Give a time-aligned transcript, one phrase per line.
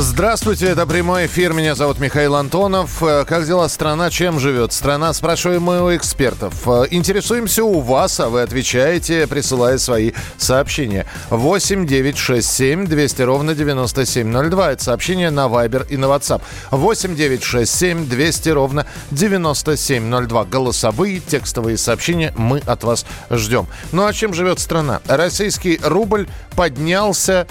[0.00, 1.52] Здравствуйте, это прямой эфир.
[1.52, 3.02] Меня зовут Михаил Антонов.
[3.02, 4.10] Э, как дела страна?
[4.10, 5.12] Чем живет страна?
[5.12, 6.54] Спрашиваем мы у экспертов.
[6.68, 11.04] Э, интересуемся у вас, а вы отвечаете, присылая свои сообщения.
[11.30, 14.70] 8 9 6 7 200 ровно 9702.
[14.70, 16.42] Это сообщение на Viber и на WhatsApp.
[16.70, 20.44] 8 9 6 7 200 ровно 9702.
[20.44, 23.66] Голосовые, текстовые сообщения мы от вас ждем.
[23.90, 25.00] Ну а чем живет страна?
[25.08, 27.48] Российский рубль поднялся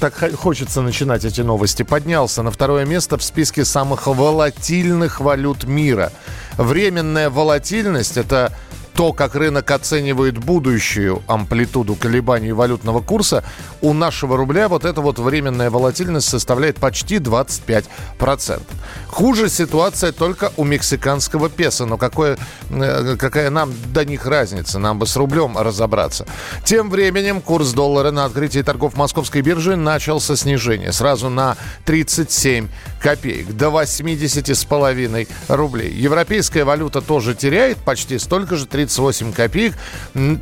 [0.00, 6.12] так хочется начинать эти новости, поднялся на второе место в списке самых волатильных валют мира.
[6.56, 8.52] Временная волатильность– это
[9.00, 13.42] то, как рынок оценивает будущую амплитуду колебаний валютного курса,
[13.80, 18.60] у нашего рубля вот эта вот временная волатильность составляет почти 25%.
[19.06, 21.86] Хуже ситуация только у мексиканского песо.
[21.86, 22.36] Но какое,
[22.68, 24.78] э, какая нам до них разница?
[24.78, 26.26] Нам бы с рублем разобраться.
[26.66, 30.92] Тем временем курс доллара на открытии торгов московской биржи начался снижение.
[30.92, 32.68] Сразу на 37
[33.00, 35.90] копеек до 80 с половиной рублей.
[35.90, 39.74] Европейская валюта тоже теряет почти столько же, 30 38 копеек.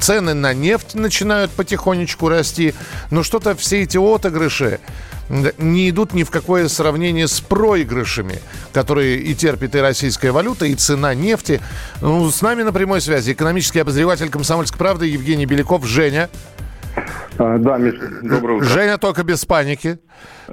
[0.00, 2.74] Цены на нефть начинают потихонечку расти.
[3.10, 4.80] Но что-то все эти отыгрыши
[5.58, 8.40] не идут ни в какое сравнение с проигрышами,
[8.72, 11.60] которые и терпит и российская валюта, и цена нефти.
[12.00, 15.84] Ну, с нами на прямой связи экономический обозреватель «Комсомольской правды» Евгений Беляков.
[15.84, 16.30] Женя.
[17.38, 18.66] А, да, Миша, доброе утро.
[18.66, 19.98] Женя, только без паники.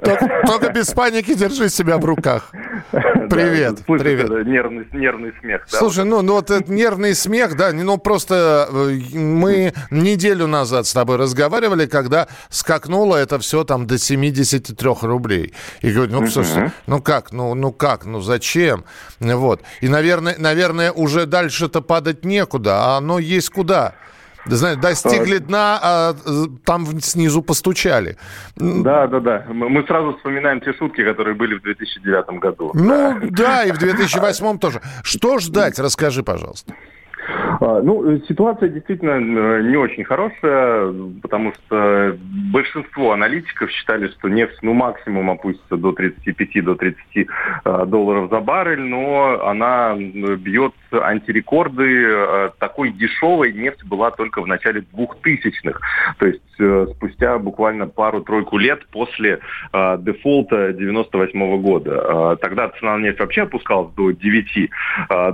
[0.02, 2.50] Только, только без паники держи себя в руках.
[2.92, 4.28] Привет, да, привет.
[4.46, 5.66] Нервный, нервный смех.
[5.70, 5.78] Да?
[5.78, 10.92] Слушай, ну, ну вот этот нервный смех, да, ну просто э, мы неделю назад с
[10.92, 15.54] тобой разговаривали, когда скакнуло это все там до 73 рублей.
[15.80, 18.84] И говорю, ну, слушай, ну как, ну, ну как, ну зачем?
[19.18, 19.62] Вот.
[19.80, 23.94] И, наверное, наверное уже дальше-то падать некуда, а оно есть куда.
[24.46, 26.14] Знаешь, достигли дна, а
[26.64, 28.16] там снизу постучали.
[28.56, 29.46] Да, да, да.
[29.48, 32.70] Мы сразу вспоминаем те шутки, которые были в 2009 году.
[32.74, 34.80] Ну, да, и в 2008 тоже.
[35.02, 35.78] Что ждать?
[35.78, 36.74] Расскажи, пожалуйста.
[37.60, 42.16] А, ну, ситуация действительно э, не очень хорошая, потому что
[42.52, 48.40] большинство аналитиков считали, что нефть ну, максимум опустится до 35-30 до 30 э, долларов за
[48.40, 52.04] баррель, но она бьет антирекорды.
[52.06, 55.80] Э, такой дешевой нефть была только в начале 2000-х.
[56.18, 56.42] То есть
[56.96, 59.40] спустя буквально пару-тройку лет после
[59.72, 62.36] дефолта 98 -го года.
[62.40, 64.70] Тогда цена на нефть вообще опускалась до 9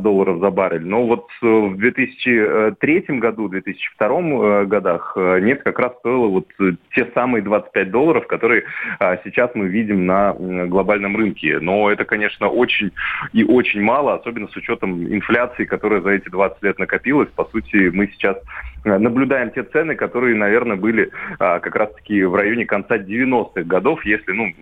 [0.00, 0.84] долларов за баррель.
[0.84, 1.76] Но вот в
[2.24, 7.90] 2003 году, 2002 э, годах э, нефть как раз стоила вот э, те самые 25
[7.90, 8.64] долларов, которые
[9.24, 11.58] сейчас мы видим на глобальном рынке.
[11.60, 12.92] Но это, конечно, очень
[13.32, 17.28] и очень мало, особенно с учетом инфляции, которая за эти 20 лет накопилась.
[17.30, 18.36] По сути, мы сейчас
[18.84, 24.52] наблюдаем те цены, которые, наверное, были как раз-таки в районе конца 90-х годов, если ну,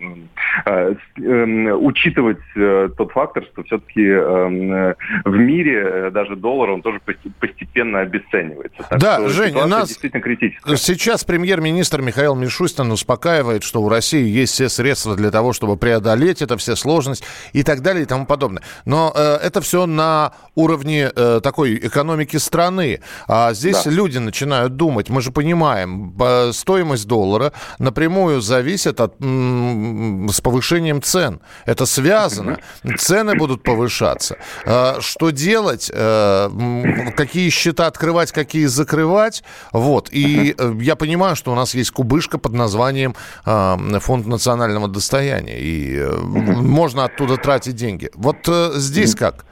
[0.65, 4.95] эм, учитывать тот фактор, что все-таки эм,
[5.25, 6.99] в мире даже доллар, он тоже
[7.39, 8.83] постепенно обесценивается.
[8.89, 10.75] Так да, Женя, у нас действительно критическая.
[10.77, 16.41] сейчас премьер-министр Михаил Мишустин успокаивает, что у России есть все средства для того, чтобы преодолеть
[16.41, 18.63] это, все сложности и так далее и тому подобное.
[18.85, 23.01] Но э, это все на уровне э, такой экономики страны.
[23.27, 23.91] А здесь да.
[23.91, 25.09] люди начинают думать.
[25.09, 26.15] Мы же понимаем,
[26.53, 31.41] стоимость доллара напрямую зависит от, с повышением цен.
[31.65, 32.59] Это связано.
[32.97, 34.37] Цены будут повышаться.
[34.65, 35.91] Э, что делать?
[35.93, 36.49] Э,
[37.15, 39.43] какие счета открывать, какие закрывать.
[39.71, 40.09] Вот.
[40.11, 45.59] И uh я понимаю, что у нас есть кубышка под названием э, Фонд национального достояния.
[45.59, 48.09] И э, можно оттуда тратить деньги.
[48.15, 49.45] Вот э, здесь как?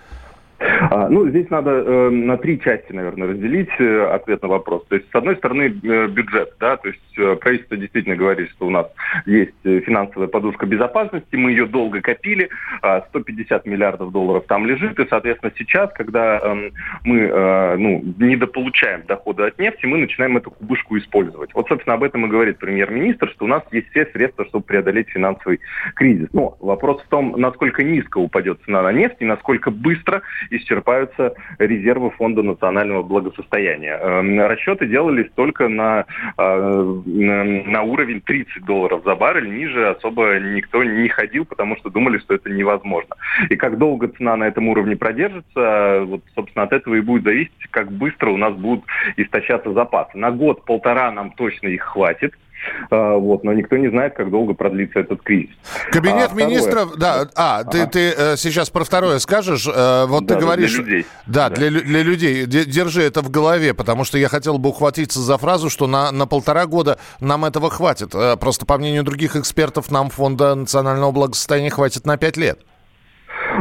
[0.59, 4.85] А, ну, здесь надо э, на три части, наверное, разделить э, ответ на вопрос.
[4.89, 8.69] То есть, с одной стороны, э, бюджет, да, то есть правительство действительно говорит, что у
[8.69, 8.87] нас
[9.25, 12.49] есть финансовая подушка безопасности, мы ее долго копили,
[12.81, 16.69] э, 150 миллиардов долларов там лежит, и, соответственно, сейчас, когда э,
[17.03, 21.53] мы ну, недополучаем доходы от нефти, мы начинаем эту кубышку использовать.
[21.53, 25.09] Вот, собственно, об этом и говорит премьер-министр, что у нас есть все средства, чтобы преодолеть
[25.09, 25.59] финансовый
[25.95, 26.29] кризис.
[26.33, 30.21] Но вопрос в том, насколько низко упадет цена на нефть и насколько быстро
[30.51, 33.97] исчерпаются резервы Фонда национального благосостояния.
[33.97, 36.05] Эм, расчеты делались только на,
[36.37, 42.17] э, на уровень 30 долларов за баррель, ниже особо никто не ходил, потому что думали,
[42.19, 43.15] что это невозможно.
[43.49, 47.53] И как долго цена на этом уровне продержится, вот, собственно, от этого и будет зависеть,
[47.71, 48.85] как быстро у нас будут
[49.17, 50.17] истощаться запасы.
[50.17, 52.33] На год-полтора нам точно их хватит.
[52.89, 55.55] Вот, но никто не знает, как долго продлится этот кризис.
[55.91, 57.71] Кабинет а, министров, второе, да, а, ага.
[57.71, 60.73] ты, ты сейчас про второе скажешь, вот да, ты говоришь...
[60.73, 61.05] Для людей.
[61.27, 61.55] Да, да.
[61.55, 62.45] Для, для людей.
[62.45, 66.27] Держи это в голове, потому что я хотел бы ухватиться за фразу, что на, на
[66.27, 68.11] полтора года нам этого хватит.
[68.39, 72.59] Просто по мнению других экспертов, нам фонда национального благосостояния хватит на пять лет.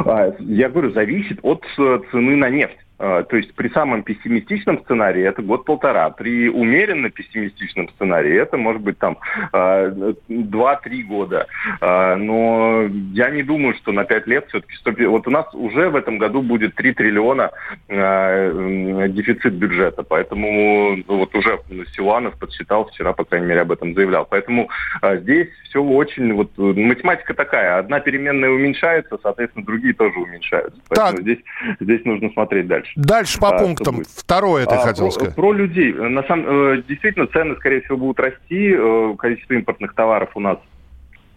[0.04, 2.78] А, я говорю, зависит от э, цены на нефть.
[2.98, 6.10] А, то есть при самом пессимистичном сценарии это год-полтора.
[6.10, 9.18] При умеренно пессимистичном сценарии это может быть там
[9.52, 11.46] 2-3 а, года.
[11.80, 15.06] А, но я не думаю, что на 5 лет все-таки...
[15.06, 17.50] Вот у нас уже в этом году будет 3 триллиона
[17.88, 20.02] дефицит бюджета.
[20.02, 21.58] Поэтому ну, вот уже
[21.94, 24.26] Силанов подсчитал вчера, по крайней мере, об этом заявлял.
[24.28, 24.68] Поэтому
[25.02, 26.32] здесь все очень...
[26.32, 27.78] Вот, математика такая.
[27.78, 30.80] Одна переменная уменьшается, соответственно, другие тоже уменьшаются.
[30.88, 31.20] Поэтому так.
[31.20, 31.38] здесь,
[31.80, 33.18] здесь нужно смотреть дальше дальше.
[33.18, 34.02] Дальше по а, пунктам.
[34.04, 35.34] Второе ты а, хотел про, сказать.
[35.34, 35.92] Про людей.
[35.92, 38.74] На самом, э, действительно, цены, скорее всего, будут расти.
[38.74, 40.58] Э, количество импортных товаров у нас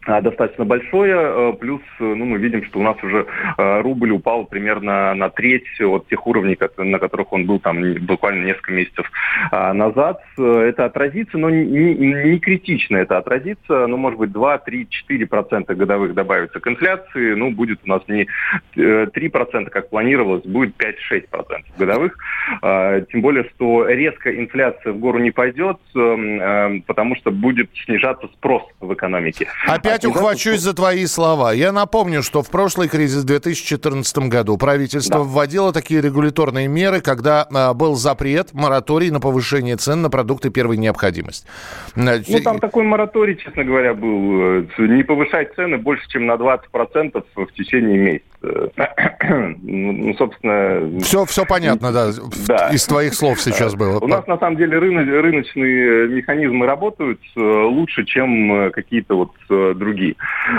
[0.06, 3.26] достаточно большое, э, плюс ну, мы видим, что у нас уже
[3.58, 8.46] э, рубль упал примерно на треть от тех уровней, на которых он был там буквально
[8.46, 9.12] несколько месяцев
[9.52, 10.22] а, назад.
[10.38, 16.14] Это отразится, но не, критично это отразится, ну, может быть, 2, 3, 4 процента годовых
[16.14, 18.28] добавится к инфляции, ну, будет у нас не
[18.74, 20.76] 3 э, процента, как планировалось, будет
[21.12, 22.18] 5-6 процентов годовых.
[22.62, 28.28] А, тем более, что резко инфляция в гору не пойдет, эм, потому что будет снижаться
[28.28, 29.48] спрос в экономике.
[29.68, 31.54] Опять опять ухвачусь за твои слова.
[31.54, 35.24] Я напомню, что в прошлый кризис в 2014 году правительство да.
[35.24, 40.78] вводило такие регуляторные меры, когда э, был запрет, мораторий на повышение цен на продукты первой
[40.78, 41.48] необходимости.
[41.96, 42.12] Ну,
[42.44, 44.62] там такой мораторий, честно говоря, был.
[44.62, 48.31] Э, не повышать цены больше, чем на 20% в течение месяца.
[48.42, 48.72] Ну,
[49.62, 51.00] ну, собственно...
[51.02, 52.10] Все, все понятно, да,
[52.48, 52.70] да.
[52.70, 54.00] из твоих слов сейчас было.
[54.00, 59.32] У нас, на самом деле, рынок, рыночные механизмы работают э, лучше, чем э, какие-то вот
[59.78, 60.16] другие.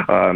[0.06, 0.32] А,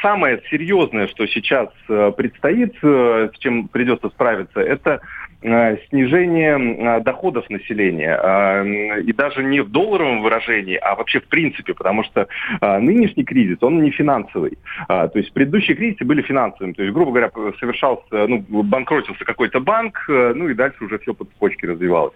[0.00, 5.00] самое серьезное, что сейчас предстоит, с чем придется справиться, это Э,
[5.44, 8.16] снижение э, доходов населения.
[8.16, 12.26] Э, и даже не в долларовом выражении, а вообще в принципе, потому что
[12.60, 14.56] нынешний кризис, он не финансовый.
[14.88, 16.72] То есть предыдущие кризисы были финансовыми.
[16.72, 21.24] То есть, грубо говоря, совершался, ну, банкротился какой-то банк, ну и дальше уже все по
[21.24, 22.14] цепочке развивалось.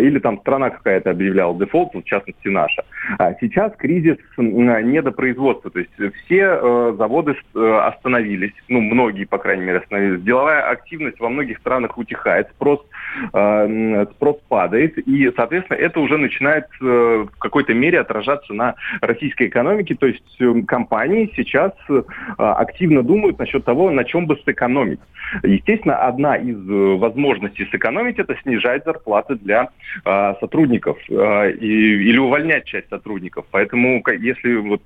[0.00, 2.84] Или там страна какая-то объявляла дефолт, в частности наша.
[3.18, 5.70] А сейчас кризис недопроизводства.
[5.70, 5.90] То есть
[6.24, 10.22] все заводы остановились, ну, многие, по крайней мере, остановились.
[10.22, 12.80] Деловая активность во многих странах утихает спрос,
[13.32, 19.48] э, спрос падает, и, соответственно, это уже начинает э, в какой-то мере отражаться на российской
[19.48, 21.72] экономике, то есть э, компании сейчас
[22.36, 25.00] активно думают насчет того, на чем бы сэкономить.
[25.42, 29.68] Естественно, одна из возможностей сэкономить– это снижать зарплаты для
[30.40, 33.46] сотрудников или увольнять часть сотрудников.
[33.50, 34.82] Поэтому, если вот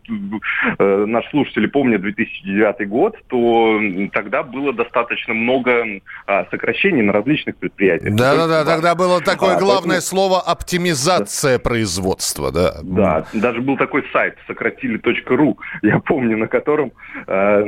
[0.78, 3.80] наш слушатель помнит 2009 год, то
[4.12, 6.00] тогда было достаточно много
[6.50, 8.14] сокращений на различных различных предприятиях.
[8.14, 10.00] Да-да-да, тогда было такое а, главное поэтому...
[10.00, 11.62] слово оптимизация да.
[11.62, 12.74] производства, да.
[12.82, 16.92] Да, даже был такой сайт сократили.ру, я помню, на котором
[17.26, 17.64] э,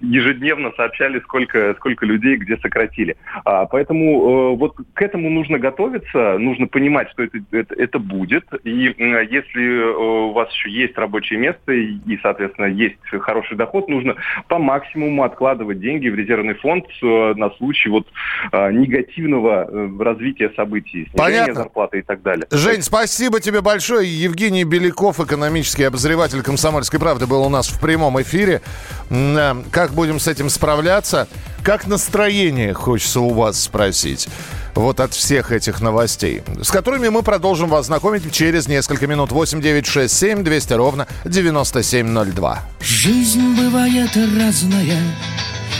[0.00, 3.16] ежедневно сообщали, сколько, сколько людей где сократили.
[3.44, 8.44] А, поэтому э, вот к этому нужно готовиться, нужно понимать, что это, это, это будет.
[8.64, 13.56] И э, если э, у вас еще есть рабочее место и, и, соответственно, есть хороший
[13.56, 14.16] доход, нужно
[14.48, 18.06] по максимуму откладывать деньги в резервный фонд э, на случай вот
[18.52, 22.46] э, негативного э, развития событий, снижения зарплаты и так далее.
[22.50, 24.08] Жень, спасибо тебе большое.
[24.08, 28.62] Евгений Беляков, экономический обозреватель «Комсомольской правды», был у нас в прямом эфире.
[29.10, 31.28] Э, как будем с этим справляться?
[31.62, 34.28] Как настроение, хочется у вас спросить
[34.74, 39.32] вот от всех этих новостей, с которыми мы продолжим вас знакомить через несколько минут.
[39.32, 42.58] 8 9 6 7 200 ровно 9702.
[42.80, 45.00] Жизнь бывает разная,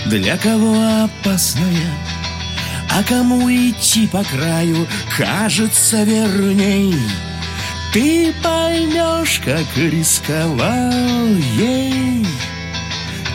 [0.06, 0.74] для кого
[1.04, 2.25] опасная
[2.96, 4.86] а кому идти по краю
[5.18, 6.94] кажется верней.
[7.92, 12.26] Ты поймешь, как рисковал ей.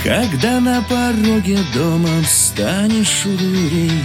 [0.03, 4.03] Когда на пороге дома встанешь у дверей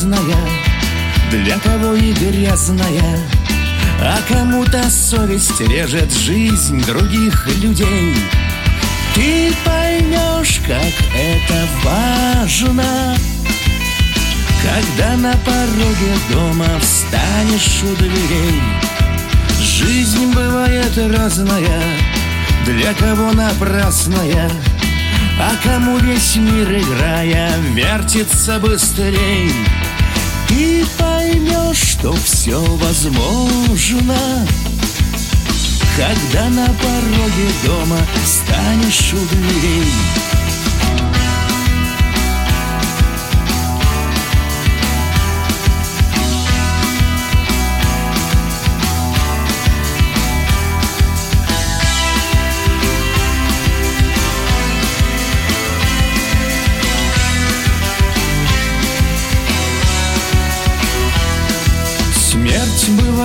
[0.00, 0.48] разная,
[1.30, 3.18] для кого и грязная,
[4.00, 8.16] А кому-то совесть режет жизнь других людей.
[9.14, 13.14] Ты поймешь, как это важно
[14.62, 18.62] Когда на пороге дома встанешь у дверей.
[19.60, 21.82] Жизнь бывает разная,
[22.64, 24.50] для кого напрасная.
[25.42, 29.50] А кому весь мир, играя, вертится быстрей
[30.50, 34.46] Ты поймешь, что все возможно.
[35.96, 39.84] Когда на пороге дома станешь у дверей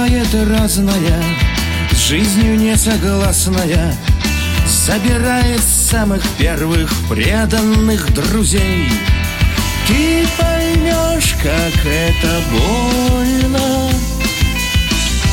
[0.05, 1.23] бывает разная,
[1.91, 3.95] с жизнью несогласная,
[4.67, 8.89] Собирает самых первых преданных друзей.
[9.87, 13.89] Ты поймешь, как это больно,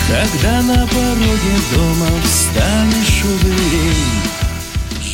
[0.09, 4.22] Когда на пороге дома встанешь у дверей.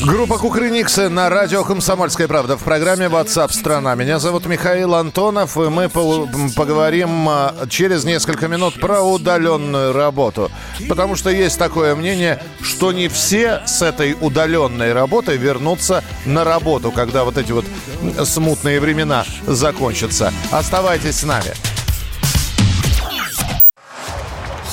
[0.00, 3.96] Группа Кукрыниксы на радио «Комсомольская правда» в программе WhatsApp страна».
[3.96, 10.52] Меня зовут Михаил Антонов, и мы поговорим а, через несколько минут про удаленную работу.
[10.88, 16.92] Потому что есть такое мнение, что не все с этой удаленной работой вернутся на работу,
[16.92, 17.64] когда вот эти вот
[18.24, 20.32] смутные времена закончатся.
[20.52, 21.52] Оставайтесь с нами.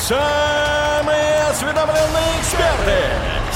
[0.07, 3.34] Самые осведомленные эксперты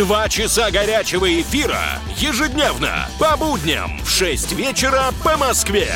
[0.00, 5.92] Два часа горячего эфира ежедневно по будням в 6 вечера по Москве.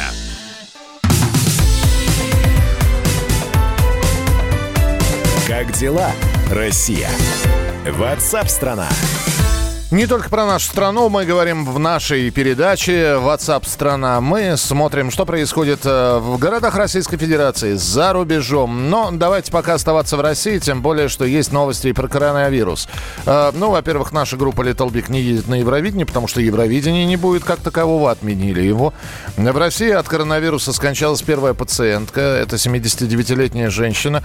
[5.49, 6.11] Как дела,
[6.51, 7.09] Россия?
[7.87, 8.91] Ватсап-страна!
[8.91, 9.34] страна
[9.95, 14.21] не только про нашу страну мы говорим в нашей передаче WhatsApp страна.
[14.21, 18.91] Мы смотрим, что происходит э, в городах Российской Федерации, за рубежом.
[18.91, 22.89] Но давайте пока оставаться в России, тем более, что есть новости и про коронавирус.
[23.25, 27.17] Э, ну, во-первых, наша группа Little Big не едет на Евровидение, потому что Евровидение не
[27.17, 28.93] будет как такового, отменили его.
[29.37, 32.21] В России от коронавируса скончалась первая пациентка.
[32.21, 34.25] Это 79-летняя женщина.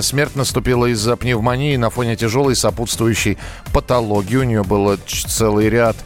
[0.00, 3.38] Смерть наступила из-за пневмонии на фоне тяжелой сопутствующей
[3.72, 4.36] патологии.
[4.36, 5.96] У нее было целый ряд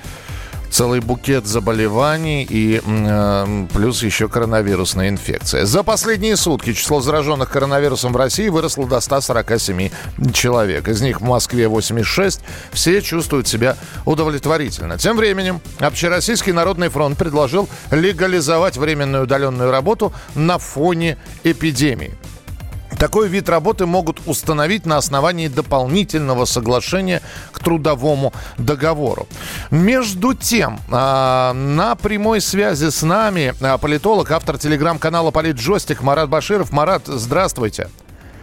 [0.71, 5.67] целый букет заболеваний и э, плюс еще коронавирусная инфекция.
[5.67, 9.91] За последние сутки число зараженных коронавирусом в России выросло до 147
[10.33, 10.89] человек.
[10.89, 12.41] Из них в Москве 86.
[12.73, 14.97] Все чувствуют себя удовлетворительно.
[14.97, 22.15] Тем временем Общероссийский народный фронт предложил легализовать временную удаленную работу на фоне эпидемии.
[23.01, 29.27] Такой вид работы могут установить на основании дополнительного соглашения к трудовому договору.
[29.71, 36.73] Между тем, а, на прямой связи с нами а, политолог, автор телеграм-канала «Политджойстик» Марат Баширов.
[36.73, 37.89] Марат, здравствуйте.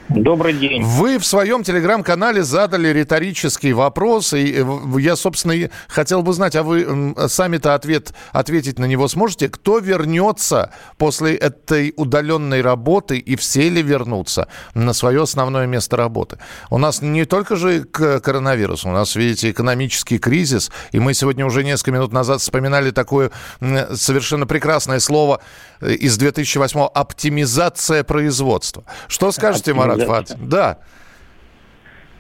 [0.10, 0.84] Добрый день.
[0.84, 6.64] Вы в своем телеграм-канале задали риторический вопрос, и э, я, собственно, хотел бы знать, а
[6.64, 9.50] вы сами-то ответ, ответить на него сможете?
[9.50, 16.38] Кто вернется после этой удаленной работы и все ли вернутся на свое основное место работы?
[16.70, 21.66] У нас не только же коронавирус, у нас, видите, экономический кризис, и мы сегодня уже
[21.66, 25.42] несколько минут назад вспоминали такое совершенно прекрасное слово
[25.82, 28.86] э, из 2008 оптимизация производства.
[29.10, 29.97] Что скажете, Марат?
[30.06, 30.36] Фат.
[30.40, 30.78] Да.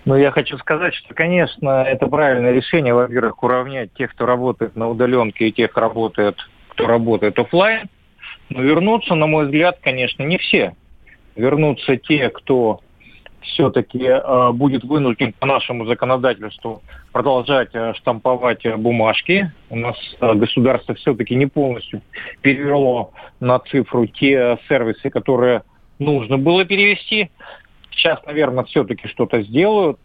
[0.05, 4.87] Ну, я хочу сказать, что, конечно, это правильное решение, во-первых, уравнять тех, кто работает на
[4.87, 6.37] удаленке, и тех, кто работает,
[6.69, 7.89] кто работает офлайн.
[8.49, 10.75] Но вернуться, на мой взгляд, конечно, не все.
[11.35, 12.79] Вернутся те, кто
[13.41, 16.81] все-таки э, будет вынужден по нашему законодательству
[17.11, 19.51] продолжать э, штамповать э, бумажки.
[19.69, 22.01] У нас э, государство все-таки не полностью
[22.41, 25.63] перевело на цифру те сервисы, которые
[25.99, 27.29] нужно было перевести.
[27.91, 29.99] Сейчас, наверное, все-таки что-то сделают.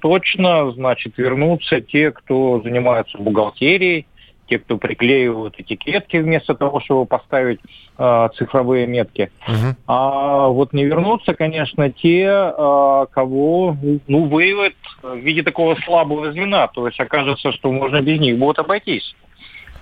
[0.00, 4.06] Точно, значит, вернутся те, кто занимается бухгалтерией,
[4.50, 7.60] те, кто приклеивают этикетки вместо того, чтобы поставить
[7.96, 9.30] э, цифровые метки.
[9.46, 9.76] Угу.
[9.86, 13.76] А вот не вернутся, конечно, те, э, кого
[14.08, 16.66] ну, выявят в виде такого слабого звена.
[16.66, 19.14] То есть окажется, что можно без них будет обойтись.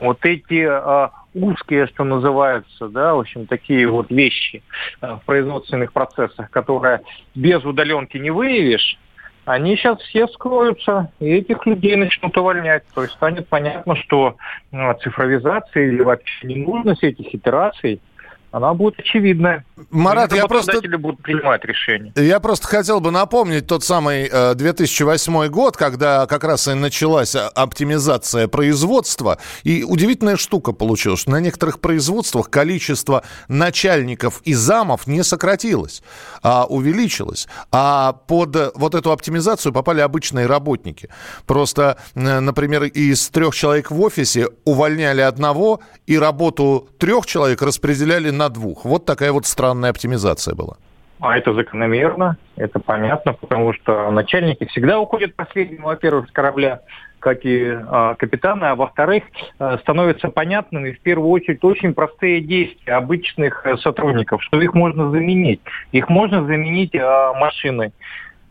[0.01, 1.09] Вот эти э,
[1.43, 4.63] узкие, что называется, да, в общем, такие вот вещи
[5.01, 7.01] э, в производственных процессах, которые
[7.35, 8.99] без удаленки не выявишь,
[9.45, 12.83] они сейчас все скроются, и этих людей начнут увольнять.
[12.95, 14.37] То есть станет понятно, что
[14.73, 18.01] ну, цифровизация или вообще ненужность этих итераций–
[18.51, 19.65] она будет очевидная.
[19.91, 20.81] Марат, я просто...
[20.99, 22.13] будут принимать решения.
[22.17, 27.35] Я просто хотел бы напомнить тот самый 2008 э, год, когда как раз и началась
[27.35, 29.39] оптимизация производства.
[29.65, 36.03] И удивительная штука получилась, что на некоторых производствах количество начальников и замов не сократилось,
[36.43, 37.49] а увеличилось.
[37.71, 41.11] А под вот эту оптимизацию попали обычные работники.
[41.47, 48.31] Просто, э, например, из трех человек в офисе увольняли одного, и работу трех человек распределяли
[48.39, 48.85] на двух.
[48.85, 50.77] Вот такая вот странная оптимизация была.
[51.21, 56.81] А это закономерно, это понятно, потому что начальники всегда уходят последним, во-первых, с корабля,
[57.19, 59.25] как и э, капитаны, а во-вторых,
[59.59, 65.11] э, становятся понятными в первую очередь очень простые действия обычных э, сотрудников, что их можно
[65.11, 65.61] заменить.
[65.91, 67.93] Их можно заменить э, машиной.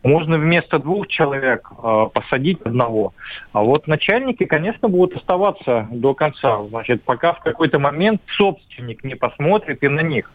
[0.08, 3.14] Можно вместо двух человек э, посадить одного.
[3.52, 6.64] А вот начальники, конечно, будут оставаться до конца.
[6.70, 10.32] Значит, пока в какой-то момент собственник не посмотрит и на них.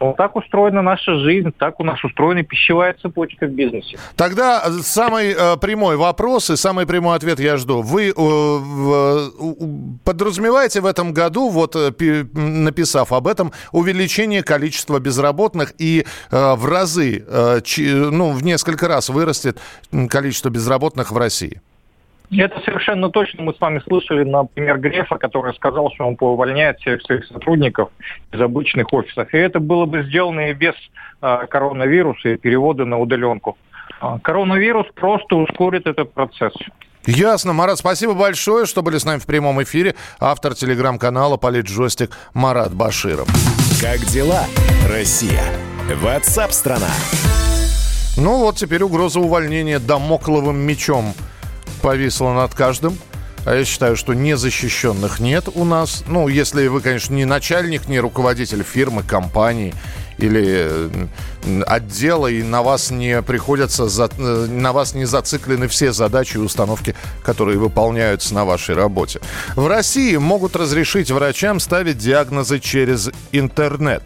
[0.00, 3.98] Вот так устроена наша жизнь, так у нас устроена пищевая цепочка в бизнесе.
[4.16, 7.82] Тогда самый э, прямой вопрос и самый прямой ответ я жду.
[7.82, 9.28] Вы э, э,
[10.04, 11.92] подразумеваете в этом году, вот э,
[12.32, 18.88] написав об этом, увеличение количества безработных и э, в разы, э, ч, ну, в несколько
[18.88, 19.58] раз вырастет
[20.08, 21.60] количество безработных в России?
[22.30, 23.42] Это совершенно точно.
[23.42, 27.90] Мы с вами слышали, например, Грефа, который сказал, что он поувольняет всех своих сотрудников
[28.32, 29.32] из обычных офисов.
[29.32, 30.74] И это было бы сделано и без
[31.22, 33.56] э, коронавируса и перевода на удаленку.
[34.00, 36.52] А коронавирус просто ускорит этот процесс.
[37.06, 39.94] Ясно, Марат, спасибо большое, что были с нами в прямом эфире.
[40.20, 43.28] Автор телеграм-канала «Политджойстик» Марат Баширов.
[43.80, 44.44] Как дела,
[44.86, 45.42] Россия?
[46.02, 46.90] Ватсап-страна!
[48.18, 51.14] Ну вот теперь угроза увольнения домокловым мечом–
[51.78, 52.98] повисла над каждым.
[53.44, 56.04] А я считаю, что незащищенных нет у нас.
[56.06, 59.72] Ну, если вы, конечно, не начальник, не руководитель фирмы, компании
[60.18, 60.90] или
[61.66, 66.94] отдела, и на вас не приходятся, э, на вас не зациклены все задачи и установки,
[67.22, 69.20] которые выполняются на вашей работе.
[69.54, 74.02] В России могут разрешить врачам ставить диагнозы через интернет.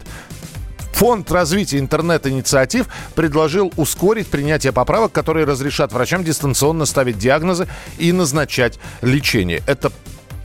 [0.93, 8.79] Фонд развития интернет-инициатив предложил ускорить принятие поправок, которые разрешат врачам дистанционно ставить диагнозы и назначать
[9.01, 9.61] лечение.
[9.65, 9.91] Это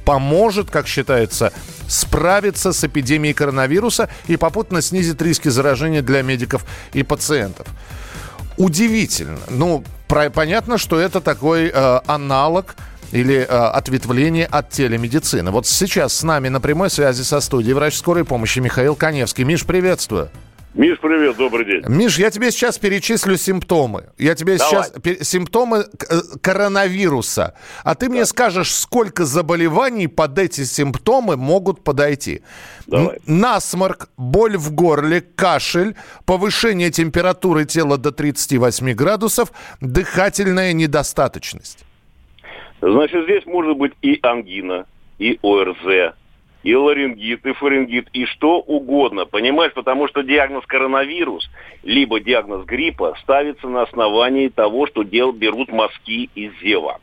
[0.04, 1.52] поможет, как считается,
[1.86, 7.66] справиться с эпидемией коронавируса и попутно снизит риски заражения для медиков и пациентов.
[8.56, 9.38] Удивительно.
[9.50, 12.74] Ну, про, понятно, что это такой э, аналог
[13.12, 15.50] или э, ответвление от телемедицины.
[15.50, 19.44] Вот сейчас с нами на прямой связи со студией врач скорой помощи Михаил Коневский.
[19.44, 20.30] Миш, приветствую.
[20.74, 21.82] Миш, привет, добрый день.
[21.88, 24.04] Миш, я тебе сейчас перечислю симптомы.
[24.18, 24.84] Я тебе Давай.
[24.84, 27.54] сейчас симптомы э, коронавируса.
[27.82, 28.12] А ты да.
[28.12, 32.42] мне скажешь, сколько заболеваний под эти симптомы могут подойти.
[32.86, 33.18] Давай.
[33.26, 41.87] Насморк, боль в горле, кашель, повышение температуры тела до 38 градусов, дыхательная недостаточность.
[42.80, 44.86] Значит, здесь может быть и ангина,
[45.18, 46.14] и ОРЗ,
[46.62, 49.72] и ларингит, и фарингит, и что угодно, понимаешь?
[49.72, 51.48] Потому что диагноз коронавирус,
[51.82, 57.00] либо диагноз гриппа ставится на основании того, что дел берут мазки из зева.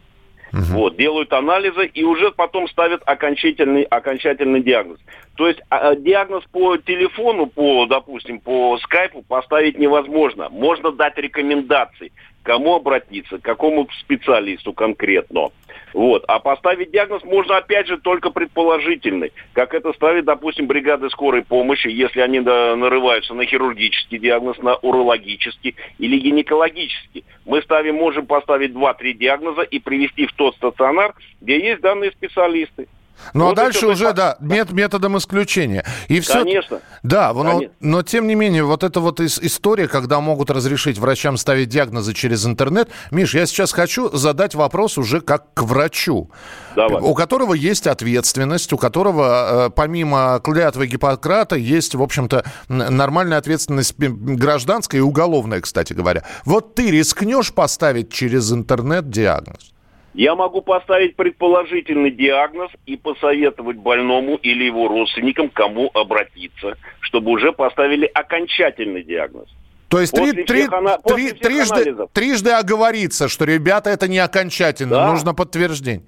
[0.53, 0.61] Угу.
[0.77, 4.99] Вот, делают анализы и уже потом ставят окончательный, окончательный диагноз.
[5.35, 10.47] То есть а, а, диагноз по телефону, по, допустим, по скайпу поставить невозможно.
[10.49, 12.13] Можно дать рекомендации,
[12.45, 15.49] кому обратиться, к какому специалисту конкретно.
[15.93, 16.23] Вот.
[16.27, 19.33] А поставить диагноз можно, опять же, только предположительный.
[19.53, 25.75] Как это ставит, допустим, бригады скорой помощи, если они нарываются на хирургический диагноз, на урологический
[25.97, 27.25] или гинекологический.
[27.45, 32.87] Мы ставим, можем поставить 2-3 диагноза и привести в тот стационар, где есть данные специалисты.
[33.33, 35.85] Ну, а дальше уже, да, мет, методом исключения.
[36.07, 36.43] И все...
[36.43, 36.79] Конечно.
[37.03, 41.69] Да, но, но тем не менее, вот эта вот история, когда могут разрешить врачам ставить
[41.69, 42.89] диагнозы через интернет.
[43.11, 46.29] Миш, я сейчас хочу задать вопрос уже как к врачу.
[46.75, 47.01] Давай.
[47.01, 53.95] У которого есть ответственность, у которого, э, помимо клятвы Гиппократа, есть, в общем-то, нормальная ответственность
[53.97, 56.23] гражданская и уголовная, кстати говоря.
[56.43, 59.74] Вот ты рискнешь поставить через интернет диагноз?
[60.15, 67.51] Я могу поставить предположительный диагноз и посоветовать больному или его родственникам, кому обратиться, чтобы уже
[67.51, 69.49] поставили окончательный диагноз.
[69.89, 70.99] То есть три, три, ана...
[70.99, 75.11] три, трижды, трижды оговориться, что, ребята, это не окончательно, да.
[75.11, 76.05] нужно подтверждение.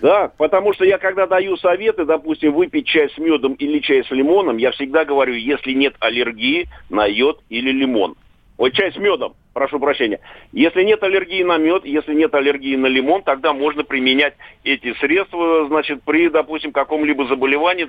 [0.00, 4.10] Да, потому что я когда даю советы, допустим, выпить чай с медом или чай с
[4.10, 8.16] лимоном, я всегда говорю, если нет аллергии на йод или лимон.
[8.60, 10.20] Вот чай с медом, прошу прощения.
[10.52, 15.66] Если нет аллергии на мед, если нет аллергии на лимон, тогда можно применять эти средства,
[15.68, 17.88] значит, при, допустим, каком-либо заболевании,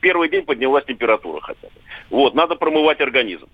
[0.00, 1.74] первый день поднялась температура хотя бы.
[2.10, 3.46] Вот, надо промывать организм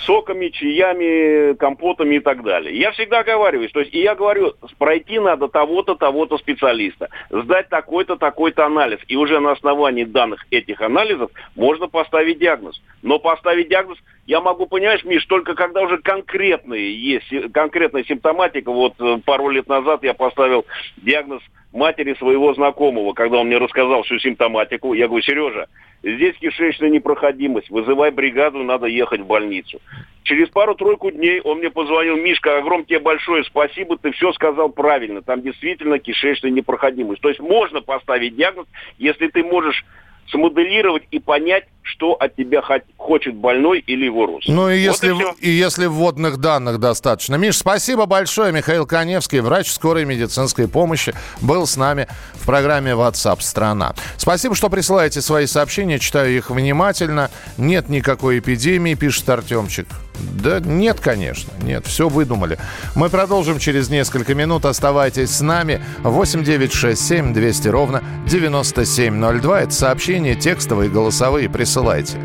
[0.00, 2.76] соками, чаями, компотами и так далее.
[2.78, 8.16] Я всегда говорю, то есть, и я говорю, пройти надо того-то, того-то специалиста, сдать такой-то,
[8.16, 12.80] такой-то анализ, и уже на основании данных этих анализов можно поставить диагноз.
[13.02, 18.70] Но поставить диагноз я могу, понимаешь, Миш, только когда уже конкретные есть, конкретная симптоматика.
[18.70, 20.66] Вот э, пару лет назад я поставил
[20.98, 24.92] диагноз матери своего знакомого, когда он мне рассказал всю симптоматику.
[24.94, 25.66] Я говорю, Сережа,
[26.02, 27.68] Здесь кишечная непроходимость.
[27.68, 29.80] Вызывай бригаду, надо ехать в больницу.
[30.22, 35.20] Через пару-тройку дней он мне позвонил, Мишка, огромное тебе большое спасибо, ты все сказал правильно.
[35.20, 37.20] Там действительно кишечная непроходимость.
[37.20, 38.66] То есть можно поставить диагноз,
[38.98, 39.84] если ты можешь
[40.28, 42.62] смоделировать и понять, что от тебя
[42.96, 44.56] хочет больной или его родственник.
[44.56, 47.36] Ну и если, вот и, и если вводных данных достаточно.
[47.36, 48.52] Миш, спасибо большое.
[48.52, 53.94] Михаил Коневский, врач скорой медицинской помощи, был с нами в программе WhatsApp страна.
[54.16, 57.30] Спасибо, что присылаете свои сообщения, читаю их внимательно.
[57.56, 59.86] Нет никакой эпидемии, пишет Артемчик.
[60.42, 62.58] Да нет, конечно, нет, все выдумали.
[62.94, 64.66] Мы продолжим через несколько минут.
[64.66, 65.82] Оставайтесь с нами.
[66.02, 69.60] 8 9 6 7 200 ровно 9702.
[69.62, 71.48] Это сообщение текстовые, голосовые.
[71.48, 71.69] Присылайте.
[71.70, 72.16] Есть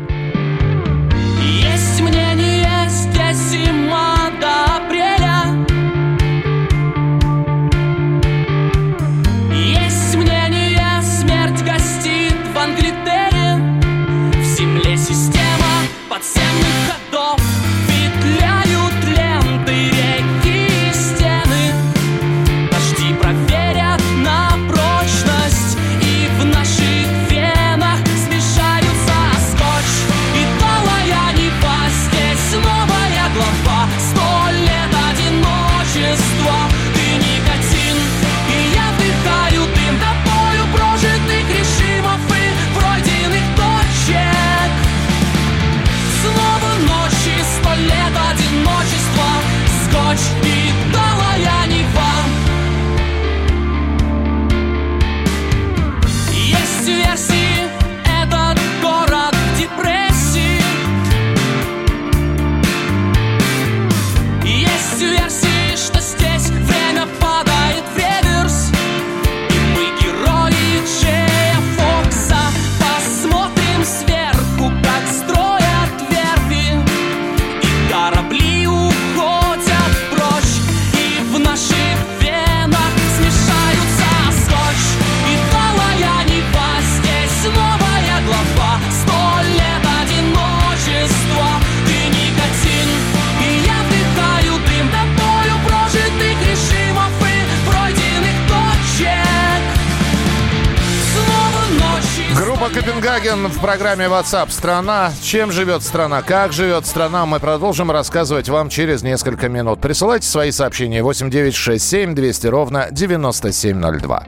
[103.26, 105.12] Копенгаген в программе WhatsApp «Страна».
[105.20, 106.22] Чем живет страна?
[106.22, 107.26] Как живет страна?
[107.26, 109.80] Мы продолжим рассказывать вам через несколько минут.
[109.80, 114.26] Присылайте свои сообщения 8967 200 ровно 9702.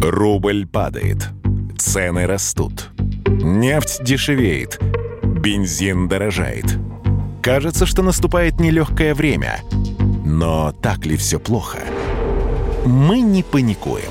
[0.00, 1.28] Рубль падает.
[1.76, 2.88] Цены растут.
[3.26, 4.80] Нефть дешевеет.
[5.22, 6.64] Бензин дорожает.
[7.42, 9.60] Кажется, что наступает нелегкое время.
[10.24, 11.80] Но так ли все плохо?
[12.86, 14.10] Мы не паникуем.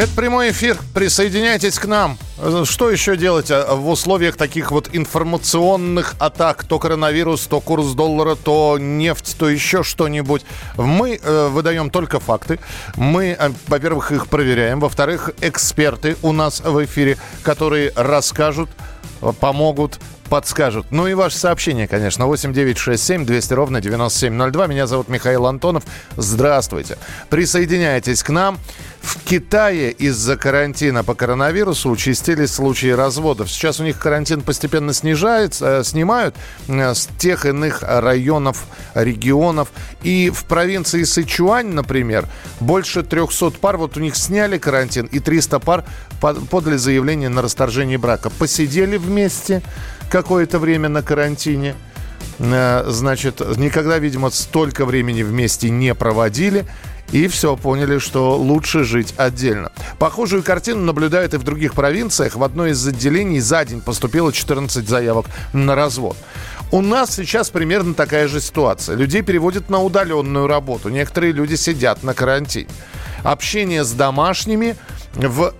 [0.00, 0.78] Это прямой эфир.
[0.94, 2.16] Присоединяйтесь к нам.
[2.64, 6.64] Что еще делать а, в условиях таких вот информационных атак?
[6.64, 10.40] То коронавирус, то курс доллара, то нефть, то еще что-нибудь.
[10.78, 12.60] Мы э, выдаем только факты.
[12.96, 14.80] Мы, э, во-первых, их проверяем.
[14.80, 18.70] Во-вторых, эксперты у нас в эфире, которые расскажут,
[19.38, 20.86] помогут подскажут.
[20.90, 24.66] Ну и ваше сообщение, конечно, 8967 200 ровно 9702.
[24.68, 25.82] Меня зовут Михаил Антонов.
[26.16, 26.96] Здравствуйте.
[27.28, 28.58] Присоединяйтесь к нам.
[29.02, 33.50] В Китае из-за карантина по коронавирусу участились случаи разводов.
[33.50, 36.36] Сейчас у них карантин постепенно снижается, э, снимают
[36.68, 39.72] э, с тех иных районов, регионов.
[40.02, 42.26] И в провинции Сычуань, например,
[42.60, 45.84] больше 300 пар, вот у них сняли карантин, и 300 пар
[46.20, 48.30] подали заявление на расторжение брака.
[48.30, 49.62] Посидели вместе
[50.10, 51.74] какое-то время на карантине–
[52.40, 56.64] значит, никогда, видимо, столько времени вместе не проводили.
[57.12, 59.72] И все, поняли, что лучше жить отдельно.
[59.98, 62.36] Похожую картину наблюдают и в других провинциях.
[62.36, 66.16] В одной из отделений за день поступило 14 заявок на развод.
[66.70, 68.96] У нас сейчас примерно такая же ситуация.
[68.96, 70.88] Людей переводят на удаленную работу.
[70.88, 72.68] Некоторые люди сидят на карантине.
[73.24, 74.76] Общение с домашними
[75.14, 75.52] в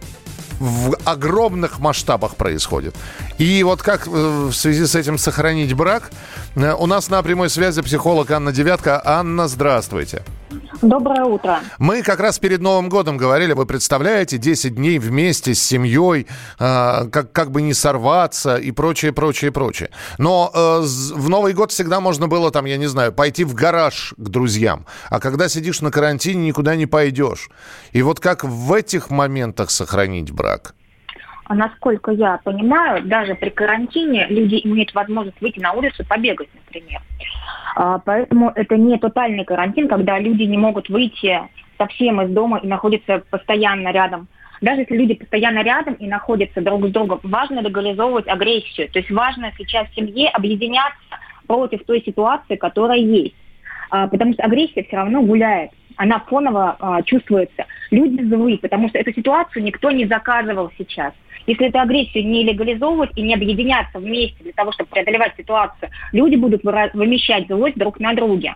[0.61, 2.95] в огромных масштабах происходит.
[3.41, 6.11] И вот как э, в связи с этим сохранить брак?
[6.57, 9.01] Э, у нас на прямой связи психолог Анна Девятка.
[9.03, 10.25] Анна, здравствуйте.
[10.83, 11.61] Доброе утро.
[11.79, 16.27] Мы как раз перед Новым годом говорили, вы представляете, 10 дней вместе с семьей,
[16.59, 19.89] э, как, как бы не сорваться и прочее, прочее, прочее.
[20.19, 24.13] Но э, в Новый год всегда можно было, там, я не знаю, пойти в гараж
[24.19, 24.85] к друзьям.
[25.09, 27.49] А когда сидишь на карантине, никуда не пойдешь.
[27.93, 30.75] И вот как в этих моментах сохранить брак?
[31.51, 37.01] А насколько я понимаю, даже при карантине люди имеют возможность выйти на улицу, побегать, например.
[37.75, 41.41] А, поэтому это не тотальный карантин, когда люди не могут выйти
[41.77, 44.29] совсем из дома и находятся постоянно рядом.
[44.61, 48.89] Даже если люди постоянно рядом и находятся друг с другом, важно легализовывать агрессию.
[48.89, 53.35] То есть важно сейчас в семье объединяться против той ситуации, которая есть.
[53.91, 55.73] А, потому что агрессия все равно гуляет.
[55.97, 57.67] Она фоново чувствуется.
[57.91, 61.13] Люди злы, потому что эту ситуацию никто не заказывал сейчас.
[61.47, 66.37] Если эту агрессию не легализовывать и не объединяться вместе для того, чтобы преодолевать ситуацию, люди
[66.37, 68.55] будут вымещать злость друг на друге.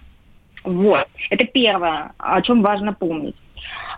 [0.64, 1.06] Вот.
[1.30, 3.36] Это первое, о чем важно помнить.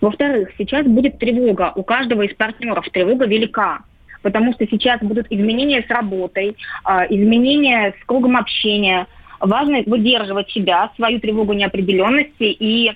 [0.00, 1.72] Во-вторых, сейчас будет тревога.
[1.74, 3.80] У каждого из партнеров тревога велика.
[4.22, 9.06] Потому что сейчас будут изменения с работой, а, изменения с кругом общения.
[9.38, 12.92] Важно выдерживать себя, свою тревогу неопределенности и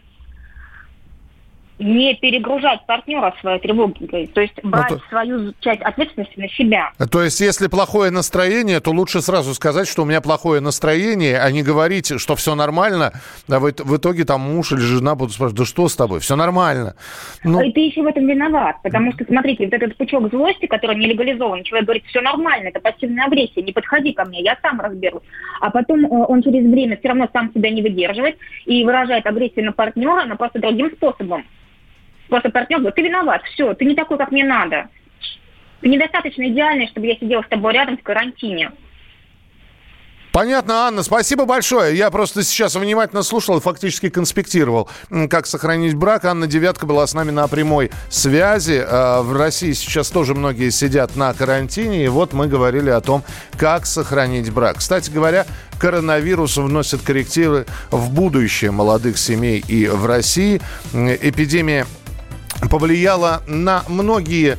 [1.81, 5.05] не перегружать партнера своей тревогой, то есть ну, брать ну, то...
[5.09, 6.93] свою часть ответственности на себя.
[7.11, 11.51] То есть, если плохое настроение, то лучше сразу сказать, что у меня плохое настроение, а
[11.51, 13.13] не говорить, что все нормально,
[13.49, 16.37] а в, в итоге там муж или жена будут спрашивать, да что с тобой, все
[16.37, 16.95] нормально.
[17.45, 17.63] Ну...
[17.63, 21.07] И ты еще в этом виноват, потому что, смотрите, вот этот пучок злости, который не
[21.07, 25.23] легализован, человек говорит, все нормально, это пассивная агрессия, не подходи ко мне, я сам разберусь.
[25.61, 29.65] А потом э, он через время все равно сам себя не выдерживает и выражает агрессию
[29.65, 31.45] на партнера, но просто другим способом.
[32.31, 34.89] Просто партнер говорит, ты виноват, все, ты не такой, как мне надо.
[35.81, 38.71] Ты недостаточно идеальный, чтобы я сидела с тобой рядом в карантине.
[40.33, 41.97] Понятно, Анна, спасибо большое.
[41.97, 44.89] Я просто сейчас внимательно слушал и фактически конспектировал,
[45.29, 46.25] как сохранить брак.
[46.25, 48.81] Анна Девятка была с нами на прямой связи.
[48.87, 53.25] А, в России сейчас тоже многие сидят на карантине, и вот мы говорили о том,
[53.59, 54.79] как сохранить брак.
[54.79, 55.47] Кстати говоря,
[55.81, 60.61] коронавирус вносит коррективы в будущее молодых семей и в России.
[60.93, 61.87] Эпидемия
[62.69, 64.59] повлияло на многие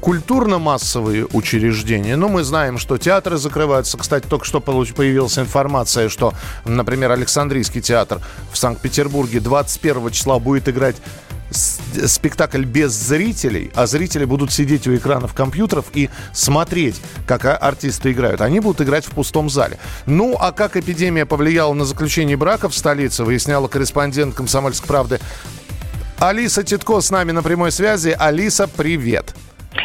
[0.00, 2.16] культурно-массовые учреждения.
[2.16, 3.96] Ну, мы знаем, что театры закрываются.
[3.96, 6.32] Кстати, только что появилась информация, что,
[6.64, 10.96] например, Александрийский театр в Санкт-Петербурге 21 числа будет играть
[11.50, 18.40] спектакль без зрителей, а зрители будут сидеть у экранов компьютеров и смотреть, как артисты играют.
[18.40, 19.78] Они будут играть в пустом зале.
[20.06, 25.20] Ну, а как эпидемия повлияла на заключение брака в столице, выясняла корреспондент «Комсомольской правды»
[26.18, 28.16] Алиса Титко с нами на прямой связи.
[28.18, 29.34] Алиса, привет.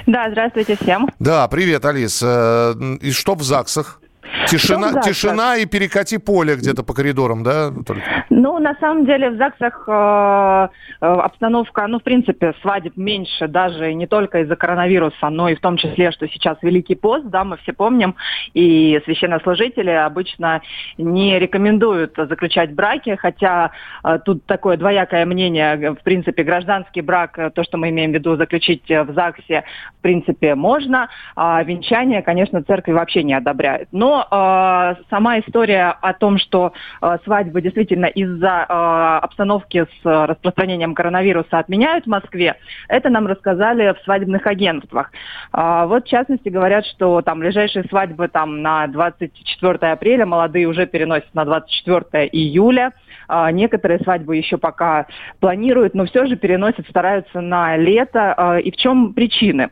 [0.08, 1.10] Да, здравствуйте всем.
[1.20, 2.76] Да, привет, Алиса.
[3.02, 4.00] И что в ЗАГСах?
[4.48, 7.72] Тишина, ну, тишина и перекати поле где-то по коридорам, да?
[7.86, 8.02] Только?
[8.30, 10.68] Ну, на самом деле в ЗАГСах э,
[11.02, 15.60] э, обстановка, ну, в принципе, свадеб меньше даже не только из-за коронавируса, но и в
[15.60, 18.16] том числе, что сейчас Великий пост, да, мы все помним,
[18.54, 20.62] и священнослужители обычно
[20.98, 23.72] не рекомендуют заключать браки, хотя
[24.04, 28.14] э, тут такое двоякое мнение, в принципе, гражданский брак, э, то, что мы имеем в
[28.14, 29.64] виду заключить в ЗАГСе,
[30.00, 33.90] в принципе, можно, а венчание, конечно, церковь вообще не одобряет.
[33.92, 40.96] Но э, сама история о том, что э, свадьбы действительно из-за э, обстановки с распространением
[40.96, 42.56] коронавируса отменяют в Москве,
[42.88, 45.12] это нам рассказали в свадебных агентствах.
[45.54, 50.86] Э, вот в частности говорят, что там ближайшие свадьбы там на 24 апреля, молодые уже
[50.86, 52.94] переносят на 24 июля.
[53.28, 55.08] Э, некоторые свадьбы еще пока
[55.40, 58.34] планируют, но все же переносят, стараются на лето.
[58.38, 59.70] Э, и в чем причины?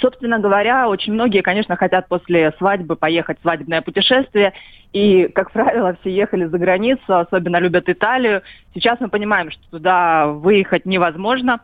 [0.00, 4.52] Собственно говоря, очень многие, конечно, хотят после свадьбы поехать в свадебное путешествие.
[4.92, 8.42] И, как правило, все ехали за границу, особенно любят Италию.
[8.74, 11.60] Сейчас мы понимаем, что туда выехать невозможно.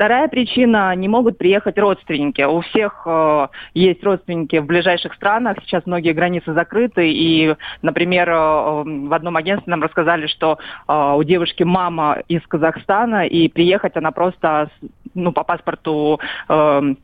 [0.00, 2.40] Вторая причина– не могут приехать родственники.
[2.40, 5.58] У всех э, есть родственники в ближайших странах.
[5.62, 7.12] Сейчас многие границы закрыты.
[7.12, 13.26] И, например, э, в одном агентстве нам рассказали, что э, у девушки мама из Казахстана,
[13.26, 14.70] и приехать она просто
[15.14, 16.94] ну, по паспорту э,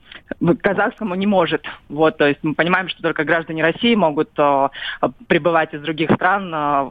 [0.62, 1.64] казахскому не может.
[1.88, 4.68] Вот, то есть мы понимаем, что только граждане России могут э,
[5.26, 6.90] прибывать из других стран э,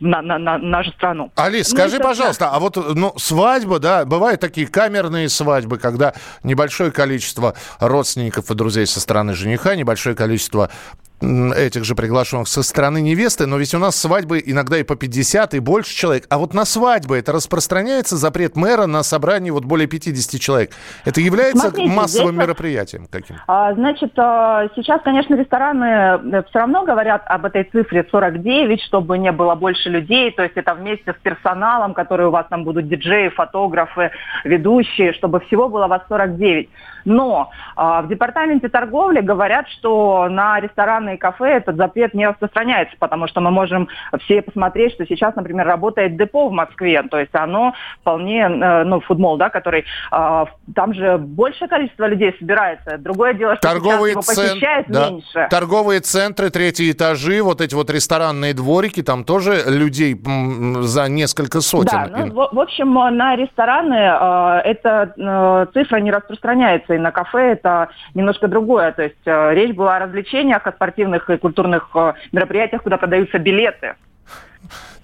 [0.00, 1.30] на, на, на нашу страну.
[1.36, 6.90] Алис, ну, скажи, пожалуйста, а вот ну, свадьба, да, бывают такие камерные свадьбы, когда небольшое
[6.90, 10.70] количество родственников и друзей со стороны жениха, небольшое количество
[11.52, 15.54] этих же приглашенных со стороны невесты, но ведь у нас свадьбы иногда и по 50,
[15.54, 16.26] и больше человек.
[16.28, 20.72] А вот на свадьбы это распространяется запрет мэра на собрании вот более 50 человек.
[21.04, 23.36] Это является Смотрите, массовым здесь, мероприятием каким?
[23.46, 29.18] А, значит, а, сейчас, конечно, рестораны э, все равно говорят об этой цифре 49, чтобы
[29.18, 32.88] не было больше людей, то есть это вместе с персоналом, который у вас там будут
[32.88, 34.10] диджеи, фотографы,
[34.44, 36.68] ведущие, чтобы всего было вас 49.
[37.04, 42.96] Но а, в департаменте торговли говорят, что на рестораны и кафе этот запрет не распространяется,
[42.98, 43.88] потому что мы можем
[44.20, 49.00] все посмотреть, что сейчас, например, работает депо в Москве, то есть оно вполне, э, ну,
[49.00, 52.98] футбол, да, который, а, там же большее количество людей собирается.
[52.98, 55.10] Другое дело, что Торговые его посещает да.
[55.10, 55.48] меньше.
[55.50, 60.20] Торговые центры, третьи этажи, вот эти вот ресторанные дворики, там тоже людей
[60.80, 61.90] за несколько сотен.
[61.92, 67.10] Да, ну, в, в общем, на рестораны э, эта э, цифра не распространяется и на
[67.10, 68.92] кафе это немножко другое.
[68.92, 73.38] То есть э, речь была о развлечениях, о спортивных и культурных э, мероприятиях, куда продаются
[73.38, 73.94] билеты.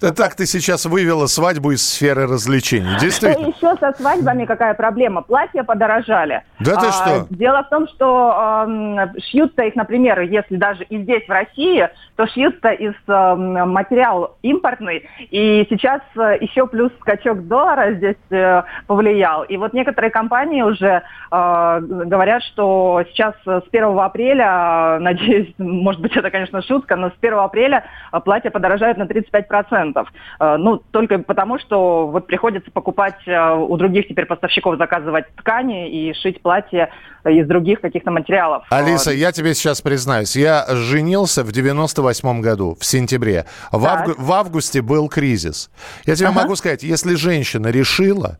[0.01, 3.47] Так ты сейчас вывела свадьбу из сферы развлечений, действительно.
[3.47, 5.21] Еще со свадьбами какая проблема?
[5.21, 6.41] Платья подорожали.
[6.59, 7.27] Да ты а, что?
[7.29, 12.25] Дело в том, что э, шьются их, например, если даже и здесь, в России, то
[12.27, 15.07] шьются из э, материал импортный.
[15.29, 19.43] И сейчас э, еще плюс скачок доллара здесь э, повлиял.
[19.43, 26.15] И вот некоторые компании уже э, говорят, что сейчас с 1 апреля, надеюсь, может быть,
[26.17, 27.85] это, конечно, шутка, но с 1 апреля
[28.25, 30.07] платья подорожают на 35% процентов.
[30.39, 35.89] Э, ну, только потому, что вот приходится покупать э, у других теперь поставщиков заказывать ткани
[35.91, 36.89] и шить платья
[37.25, 38.63] из других каких-то материалов.
[38.69, 43.45] Алиса, я тебе сейчас признаюсь, я женился в 98 году, в сентябре.
[43.73, 45.69] В, авгу- в августе был кризис.
[46.05, 46.43] Я тебе ага.
[46.43, 48.39] могу сказать, если женщина решила,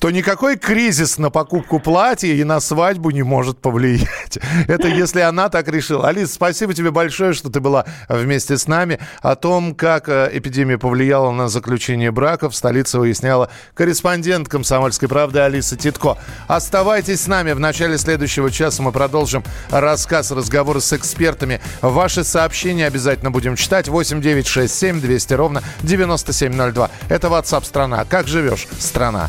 [0.00, 4.38] то никакой кризис на покупку платья и на свадьбу не может повлиять.
[4.68, 6.08] Это если она так решила.
[6.08, 9.00] Алис, спасибо тебе большое, что ты была вместе с нами.
[9.22, 15.40] О том, как э, эпидемия повлияла на заключение брака, в столице выясняла корреспондент «Комсомольской правды»
[15.40, 16.16] Алиса Титко.
[16.46, 17.52] Оставайтесь с нами.
[17.52, 21.60] В начале следующего часа мы продолжим рассказ, разговоры с экспертами.
[21.82, 23.88] Ваши сообщения обязательно будем читать.
[23.88, 26.90] 8 9 6 7 200 ровно 9702.
[27.08, 28.04] Это WhatsApp страна.
[28.04, 29.28] Как живешь, страна?